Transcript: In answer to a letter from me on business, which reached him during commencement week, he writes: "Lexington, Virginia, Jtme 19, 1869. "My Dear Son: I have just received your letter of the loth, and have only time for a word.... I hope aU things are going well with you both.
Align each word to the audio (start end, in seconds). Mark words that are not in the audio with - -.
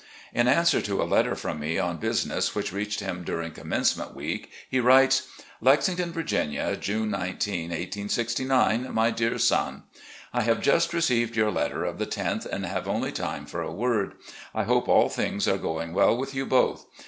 In 0.33 0.47
answer 0.47 0.81
to 0.81 0.99
a 0.99 1.05
letter 1.05 1.35
from 1.35 1.59
me 1.59 1.77
on 1.77 1.97
business, 1.97 2.55
which 2.55 2.73
reached 2.73 3.01
him 3.01 3.23
during 3.23 3.51
commencement 3.51 4.15
week, 4.15 4.51
he 4.67 4.79
writes: 4.79 5.27
"Lexington, 5.61 6.11
Virginia, 6.11 6.75
Jtme 6.75 7.07
19, 7.09 7.65
1869. 7.69 8.91
"My 8.95 9.11
Dear 9.11 9.37
Son: 9.37 9.83
I 10.33 10.41
have 10.41 10.59
just 10.59 10.91
received 10.95 11.35
your 11.35 11.51
letter 11.51 11.83
of 11.85 11.99
the 11.99 12.07
loth, 12.17 12.47
and 12.47 12.65
have 12.65 12.87
only 12.87 13.11
time 13.11 13.45
for 13.45 13.61
a 13.61 13.71
word.... 13.71 14.13
I 14.55 14.63
hope 14.63 14.89
aU 14.89 15.07
things 15.07 15.47
are 15.47 15.59
going 15.59 15.93
well 15.93 16.17
with 16.17 16.33
you 16.33 16.47
both. 16.47 16.83